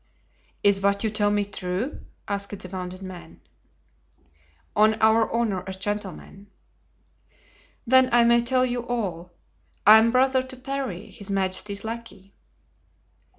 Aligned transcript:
"Is 0.63 0.81
what 0.81 1.03
you 1.03 1.11
tell 1.11 1.29
me 1.29 1.45
true?" 1.45 2.03
asked 2.27 2.57
the 2.57 2.67
wounded 2.67 3.03
man. 3.03 3.39
"On 4.75 4.95
our 4.95 5.31
honor 5.31 5.63
as 5.69 5.77
gentlemen." 5.77 6.47
"Then 7.85 8.09
I 8.11 8.23
may 8.23 8.41
tell 8.41 8.65
you 8.65 8.83
all. 8.87 9.31
I 9.85 9.99
am 9.99 10.09
brother 10.11 10.41
to 10.41 10.57
Parry, 10.57 11.05
his 11.11 11.29
majesty's 11.29 11.83
lackey." 11.83 12.33